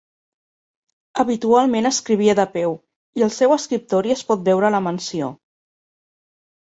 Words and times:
Habitualment 1.23 1.87
escrivia 1.89 2.35
de 2.39 2.45
peu, 2.55 2.73
i 3.21 3.25
el 3.25 3.31
seu 3.35 3.53
escriptori 3.57 4.15
es 4.15 4.23
pot 4.31 4.41
veure 4.49 4.69
a 4.71 4.73
la 4.77 4.81
mansió. 4.87 5.29